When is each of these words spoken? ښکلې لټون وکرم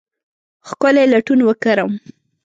ښکلې 0.67 1.03
لټون 1.11 1.39
وکرم 1.45 1.91